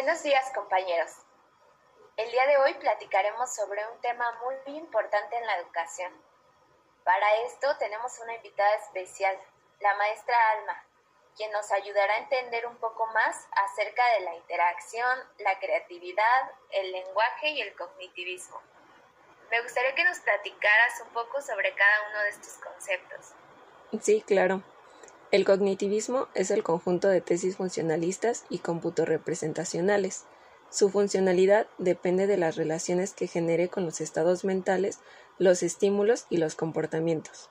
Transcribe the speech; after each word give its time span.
Buenos 0.00 0.22
días 0.22 0.48
compañeros. 0.54 1.10
El 2.16 2.30
día 2.30 2.46
de 2.46 2.56
hoy 2.58 2.72
platicaremos 2.74 3.52
sobre 3.52 3.84
un 3.88 4.00
tema 4.00 4.30
muy 4.44 4.76
importante 4.76 5.36
en 5.36 5.44
la 5.44 5.58
educación. 5.58 6.12
Para 7.02 7.26
esto 7.38 7.76
tenemos 7.78 8.16
una 8.20 8.36
invitada 8.36 8.76
especial, 8.76 9.36
la 9.80 9.96
maestra 9.96 10.36
Alma, 10.52 10.84
quien 11.36 11.50
nos 11.50 11.72
ayudará 11.72 12.14
a 12.14 12.18
entender 12.18 12.68
un 12.68 12.76
poco 12.76 13.08
más 13.08 13.48
acerca 13.50 14.04
de 14.12 14.20
la 14.20 14.36
interacción, 14.36 15.18
la 15.38 15.58
creatividad, 15.58 16.52
el 16.70 16.92
lenguaje 16.92 17.48
y 17.48 17.60
el 17.60 17.74
cognitivismo. 17.74 18.62
Me 19.50 19.60
gustaría 19.62 19.96
que 19.96 20.04
nos 20.04 20.20
platicaras 20.20 21.00
un 21.00 21.08
poco 21.08 21.42
sobre 21.42 21.74
cada 21.74 22.08
uno 22.10 22.20
de 22.20 22.28
estos 22.28 22.52
conceptos. 22.58 23.32
Sí, 24.00 24.22
claro. 24.24 24.62
El 25.30 25.44
cognitivismo 25.44 26.28
es 26.34 26.50
el 26.50 26.62
conjunto 26.62 27.08
de 27.08 27.20
tesis 27.20 27.56
funcionalistas 27.56 28.46
y 28.48 28.62
representacionales. 29.04 30.24
Su 30.70 30.88
funcionalidad 30.88 31.66
depende 31.76 32.26
de 32.26 32.38
las 32.38 32.56
relaciones 32.56 33.12
que 33.12 33.26
genere 33.26 33.68
con 33.68 33.84
los 33.84 34.00
estados 34.00 34.44
mentales, 34.44 35.00
los 35.38 35.62
estímulos 35.62 36.26
y 36.30 36.38
los 36.38 36.54
comportamientos. 36.54 37.50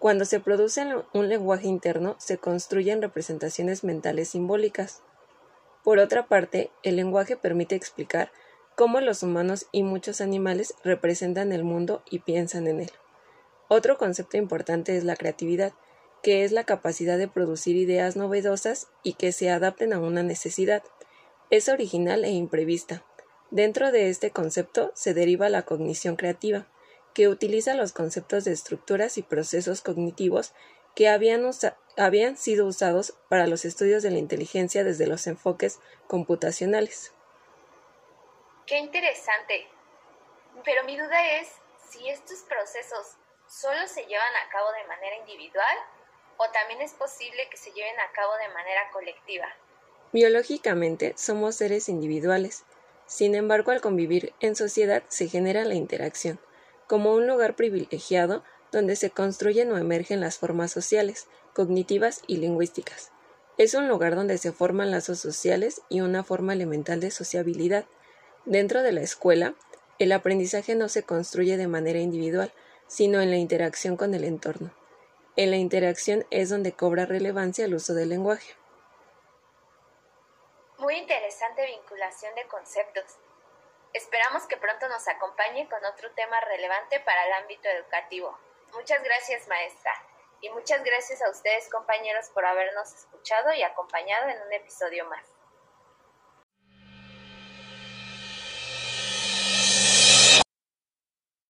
Cuando 0.00 0.24
se 0.24 0.40
produce 0.40 0.84
un 1.14 1.28
lenguaje 1.28 1.68
interno, 1.68 2.16
se 2.18 2.38
construyen 2.38 3.00
representaciones 3.00 3.84
mentales 3.84 4.30
simbólicas. 4.30 5.02
Por 5.84 6.00
otra 6.00 6.26
parte, 6.26 6.72
el 6.82 6.96
lenguaje 6.96 7.36
permite 7.36 7.76
explicar 7.76 8.32
cómo 8.74 9.00
los 9.00 9.22
humanos 9.22 9.66
y 9.70 9.84
muchos 9.84 10.20
animales 10.20 10.74
representan 10.82 11.52
el 11.52 11.62
mundo 11.62 12.02
y 12.10 12.18
piensan 12.18 12.66
en 12.66 12.80
él. 12.80 12.90
Otro 13.68 13.96
concepto 13.96 14.36
importante 14.36 14.96
es 14.96 15.04
la 15.04 15.14
creatividad, 15.14 15.72
que 16.22 16.44
es 16.44 16.52
la 16.52 16.64
capacidad 16.64 17.18
de 17.18 17.28
producir 17.28 17.76
ideas 17.76 18.16
novedosas 18.16 18.88
y 19.02 19.14
que 19.14 19.32
se 19.32 19.50
adapten 19.50 19.92
a 19.92 19.98
una 19.98 20.22
necesidad. 20.22 20.82
Es 21.50 21.68
original 21.68 22.24
e 22.24 22.30
imprevista. 22.30 23.04
Dentro 23.50 23.90
de 23.92 24.08
este 24.08 24.30
concepto 24.30 24.92
se 24.94 25.14
deriva 25.14 25.48
la 25.48 25.62
cognición 25.62 26.16
creativa, 26.16 26.66
que 27.12 27.28
utiliza 27.28 27.74
los 27.74 27.92
conceptos 27.92 28.44
de 28.44 28.52
estructuras 28.52 29.18
y 29.18 29.22
procesos 29.22 29.82
cognitivos 29.82 30.54
que 30.94 31.08
habían, 31.08 31.50
habían 31.96 32.36
sido 32.36 32.66
usados 32.66 33.14
para 33.28 33.46
los 33.46 33.64
estudios 33.64 34.02
de 34.02 34.10
la 34.10 34.18
inteligencia 34.18 34.84
desde 34.84 35.06
los 35.06 35.26
enfoques 35.26 35.80
computacionales. 36.06 37.12
Qué 38.66 38.78
interesante. 38.78 39.66
Pero 40.64 40.84
mi 40.84 40.96
duda 40.96 41.38
es 41.40 41.48
si 41.90 42.08
estos 42.08 42.40
procesos 42.42 43.16
solo 43.48 43.86
se 43.86 44.04
llevan 44.06 44.34
a 44.36 44.50
cabo 44.50 44.70
de 44.72 44.86
manera 44.86 45.16
individual 45.16 45.76
o 46.36 46.44
también 46.52 46.80
es 46.80 46.92
posible 46.92 47.48
que 47.50 47.56
se 47.56 47.72
lleven 47.72 47.98
a 48.00 48.12
cabo 48.12 48.32
de 48.36 48.52
manera 48.54 48.90
colectiva. 48.92 49.46
Biológicamente 50.12 51.14
somos 51.16 51.56
seres 51.56 51.88
individuales. 51.88 52.64
Sin 53.06 53.34
embargo, 53.34 53.70
al 53.70 53.80
convivir 53.80 54.34
en 54.40 54.56
sociedad 54.56 55.02
se 55.08 55.28
genera 55.28 55.64
la 55.64 55.74
interacción, 55.74 56.38
como 56.86 57.14
un 57.14 57.26
lugar 57.26 57.56
privilegiado 57.56 58.44
donde 58.70 58.96
se 58.96 59.10
construyen 59.10 59.70
o 59.72 59.78
emergen 59.78 60.20
las 60.20 60.38
formas 60.38 60.70
sociales, 60.70 61.28
cognitivas 61.54 62.22
y 62.26 62.38
lingüísticas. 62.38 63.12
Es 63.58 63.74
un 63.74 63.86
lugar 63.86 64.14
donde 64.14 64.38
se 64.38 64.50
forman 64.50 64.90
lazos 64.90 65.18
sociales 65.18 65.82
y 65.88 66.00
una 66.00 66.24
forma 66.24 66.54
elemental 66.54 67.00
de 67.00 67.10
sociabilidad. 67.10 67.84
Dentro 68.46 68.82
de 68.82 68.92
la 68.92 69.02
escuela, 69.02 69.54
el 69.98 70.12
aprendizaje 70.12 70.74
no 70.74 70.88
se 70.88 71.02
construye 71.02 71.56
de 71.56 71.68
manera 71.68 72.00
individual, 72.00 72.52
sino 72.86 73.20
en 73.20 73.30
la 73.30 73.36
interacción 73.36 73.96
con 73.96 74.14
el 74.14 74.24
entorno. 74.24 74.72
En 75.34 75.50
la 75.50 75.56
interacción 75.56 76.26
es 76.30 76.50
donde 76.50 76.74
cobra 76.74 77.06
relevancia 77.06 77.64
el 77.64 77.74
uso 77.74 77.94
del 77.94 78.10
lenguaje. 78.10 78.54
Muy 80.76 80.94
interesante 80.96 81.64
vinculación 81.64 82.34
de 82.34 82.46
conceptos. 82.48 83.16
Esperamos 83.94 84.44
que 84.44 84.58
pronto 84.58 84.88
nos 84.88 85.08
acompañe 85.08 85.66
con 85.70 85.82
otro 85.86 86.12
tema 86.12 86.38
relevante 86.40 87.00
para 87.00 87.26
el 87.26 87.32
ámbito 87.32 87.66
educativo. 87.68 88.38
Muchas 88.74 89.02
gracias, 89.02 89.48
maestra. 89.48 89.92
Y 90.42 90.50
muchas 90.50 90.84
gracias 90.84 91.22
a 91.22 91.30
ustedes, 91.30 91.66
compañeros, 91.70 92.28
por 92.30 92.44
habernos 92.44 92.92
escuchado 92.92 93.54
y 93.54 93.62
acompañado 93.62 94.28
en 94.28 94.42
un 94.42 94.52
episodio 94.52 95.06
más. 95.06 95.24